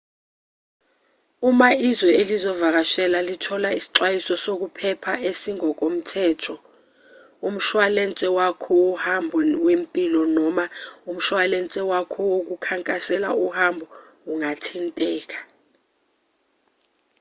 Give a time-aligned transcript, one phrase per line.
[1.49, 6.53] uma izwe ozolivakashela lithola izixwayiso zokuphepha ezingokomthetho
[7.47, 10.65] umshwalense wakho wohambo wempilo noma
[11.11, 13.85] umshwalense wakho wokukhansela uhambo
[14.31, 15.37] ungathinteka